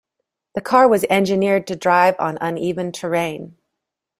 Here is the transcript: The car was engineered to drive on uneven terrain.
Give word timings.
The 0.55 0.61
car 0.61 0.87
was 0.87 1.05
engineered 1.11 1.67
to 1.67 1.75
drive 1.75 2.15
on 2.17 2.39
uneven 2.41 2.91
terrain. 2.91 3.57